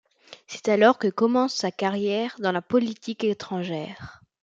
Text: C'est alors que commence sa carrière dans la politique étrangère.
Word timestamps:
C'est 0.47 0.67
alors 0.67 0.97
que 0.97 1.09
commence 1.09 1.53
sa 1.53 1.69
carrière 1.69 2.35
dans 2.39 2.51
la 2.51 2.63
politique 2.63 3.23
étrangère. 3.23 4.23